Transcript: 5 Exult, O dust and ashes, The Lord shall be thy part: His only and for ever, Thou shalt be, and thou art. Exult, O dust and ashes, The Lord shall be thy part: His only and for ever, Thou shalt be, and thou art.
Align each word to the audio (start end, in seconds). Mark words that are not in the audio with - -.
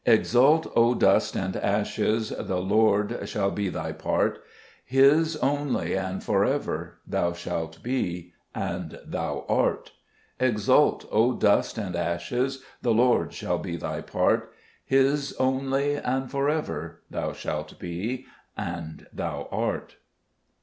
5 0.07 0.13
Exult, 0.15 0.71
O 0.75 0.95
dust 0.95 1.35
and 1.35 1.55
ashes, 1.57 2.29
The 2.29 2.59
Lord 2.59 3.19
shall 3.29 3.51
be 3.51 3.69
thy 3.69 3.91
part: 3.91 4.39
His 4.83 5.37
only 5.37 5.95
and 5.95 6.23
for 6.23 6.43
ever, 6.43 6.97
Thou 7.05 7.33
shalt 7.33 7.83
be, 7.83 8.33
and 8.55 8.97
thou 9.05 9.45
art. 9.47 9.91
Exult, 10.39 11.07
O 11.11 11.37
dust 11.37 11.77
and 11.77 11.95
ashes, 11.95 12.63
The 12.81 12.95
Lord 12.95 13.31
shall 13.31 13.59
be 13.59 13.77
thy 13.77 14.01
part: 14.01 14.51
His 14.83 15.33
only 15.37 15.97
and 15.97 16.31
for 16.31 16.49
ever, 16.49 17.01
Thou 17.11 17.31
shalt 17.33 17.77
be, 17.77 18.25
and 18.57 19.05
thou 19.13 19.47
art. 19.51 19.97